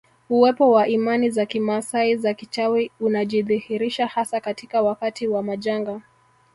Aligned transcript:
Uwepo 0.29 0.71
wa 0.71 0.87
imani 0.87 1.29
za 1.29 1.45
kimaasai 1.45 2.15
za 2.17 2.33
kichawi 2.33 2.91
unajidhihirisha 2.99 4.07
hasa 4.07 4.39
katika 4.41 4.81
wakati 4.81 5.27
wa 5.27 5.43
majanga 5.43 6.01